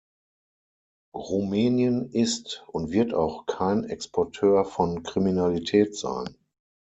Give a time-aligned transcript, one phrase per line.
[1.13, 6.39] Rumänien ist und wird auch kein Exporteur von Kriminalität sein.